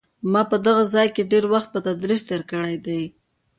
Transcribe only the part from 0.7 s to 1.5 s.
ځای کې ډېر